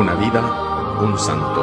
[0.00, 1.60] vida un santo.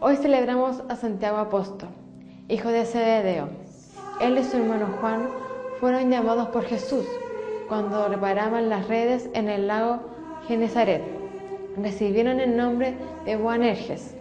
[0.00, 1.88] Hoy celebramos a Santiago Apóstol,
[2.48, 3.48] hijo de Zebedeo.
[4.20, 5.28] Él y su hermano Juan
[5.78, 7.06] fueron llamados por Jesús
[7.68, 10.00] cuando reparaban las redes en el lago
[10.48, 11.17] Genezaret.
[11.80, 14.14] Recibieron el nombre de Boanerges,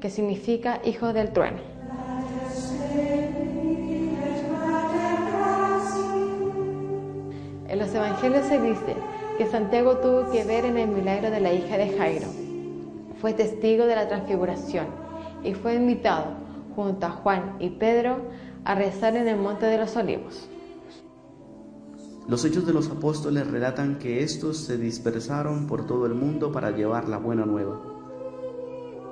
[0.00, 1.58] que significa hijo del trueno.
[7.68, 8.94] En los evangelios se dice
[9.38, 12.26] que Santiago tuvo que ver en el milagro de la hija de Jairo.
[13.18, 14.86] Fue testigo de la transfiguración
[15.42, 16.26] y fue invitado
[16.76, 18.18] junto a Juan y Pedro
[18.66, 20.49] a rezar en el Monte de los Olivos.
[22.28, 26.70] Los hechos de los apóstoles relatan que estos se dispersaron por todo el mundo para
[26.70, 27.80] llevar la buena nueva.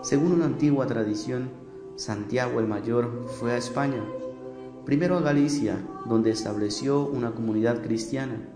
[0.03, 1.51] Según una antigua tradición,
[1.97, 4.05] Santiago el Mayor fue a España,
[4.85, 8.49] primero a Galicia, donde estableció una comunidad cristiana,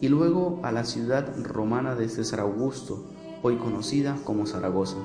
[0.00, 3.04] y luego a la ciudad romana de César Augusto,
[3.42, 4.98] hoy conocida como Zaragoza.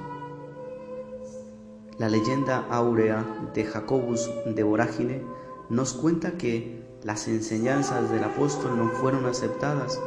[1.97, 5.23] La leyenda áurea de Jacobus de Vorágine
[5.69, 9.99] nos cuenta que las enseñanzas del apóstol no fueron aceptadas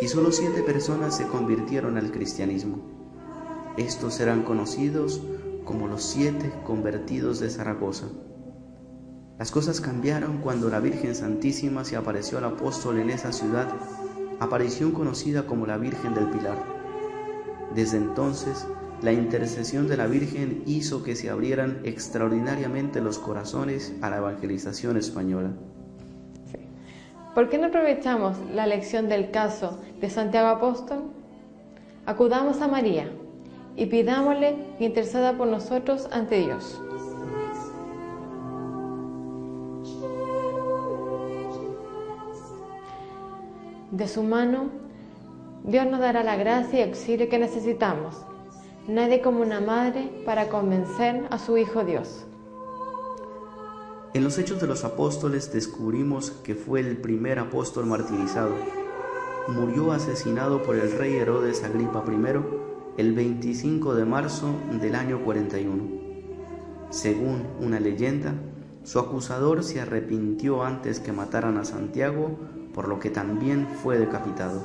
[0.00, 2.78] y solo siete personas se convirtieron al cristianismo.
[3.76, 5.22] Estos serán conocidos
[5.64, 8.06] como los siete convertidos de Zaragoza.
[9.38, 13.68] Las cosas cambiaron cuando la Virgen Santísima se apareció al apóstol en esa ciudad,
[14.38, 16.62] aparición conocida como la Virgen del Pilar.
[17.74, 18.66] Desde entonces,
[19.02, 24.98] la intercesión de la Virgen hizo que se abrieran extraordinariamente los corazones a la evangelización
[24.98, 25.52] española.
[27.34, 31.04] ¿Por qué no aprovechamos la lección del caso de Santiago Apóstol?
[32.04, 33.10] Acudamos a María
[33.76, 36.80] y pidámosle que interceda por nosotros ante Dios.
[43.92, 44.68] De su mano,
[45.64, 48.24] Dios nos dará la gracia y auxilio que necesitamos
[48.90, 52.26] Nadie como una madre para convencer a su Hijo Dios.
[54.14, 58.50] En los Hechos de los Apóstoles descubrimos que fue el primer apóstol martirizado.
[59.46, 64.48] Murió asesinado por el rey Herodes Agripa I el 25 de marzo
[64.80, 65.84] del año 41.
[66.90, 68.34] Según una leyenda,
[68.82, 72.40] su acusador se arrepintió antes que mataran a Santiago,
[72.74, 74.64] por lo que también fue decapitado.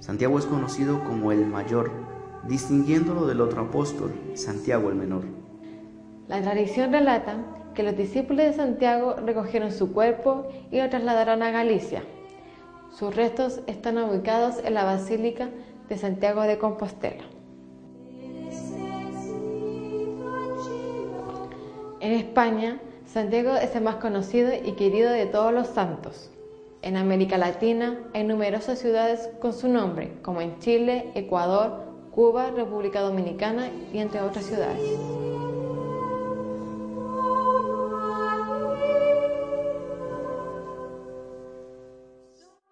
[0.00, 2.12] Santiago es conocido como el mayor
[2.48, 5.24] distinguiéndolo del otro apóstol, Santiago el menor.
[6.28, 7.36] La tradición relata
[7.74, 12.02] que los discípulos de Santiago recogieron su cuerpo y lo trasladaron a Galicia.
[12.90, 15.50] Sus restos están ubicados en la Basílica
[15.88, 17.24] de Santiago de Compostela.
[22.00, 26.30] En España, Santiago es el más conocido y querido de todos los santos.
[26.82, 33.00] En América Latina hay numerosas ciudades con su nombre, como en Chile, Ecuador, Cuba, República
[33.00, 35.33] Dominicana y entre otras ciudades.